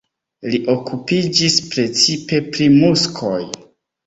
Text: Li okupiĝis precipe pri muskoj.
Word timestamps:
Li 0.53 0.59
okupiĝis 0.73 1.57
precipe 1.75 2.41
pri 2.55 2.71
muskoj. 2.79 3.39